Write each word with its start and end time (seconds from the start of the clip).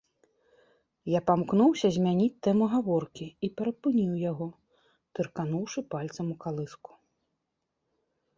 Я 1.15 1.19
памкнуўся 1.29 1.87
змяніць 1.97 2.41
тэму 2.47 2.65
гаворкі 2.71 3.27
і 3.49 3.51
перапыніў 3.59 4.17
яго, 4.31 4.49
тыркануўшы 5.21 5.79
пальцам 5.93 6.25
у 6.39 6.41
калыску. 6.47 6.91